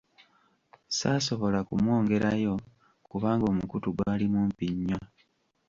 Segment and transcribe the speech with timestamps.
[0.97, 2.53] Saasobola kumwongerayo
[3.09, 4.99] kubanga omukutu gwali mumpi nnyo.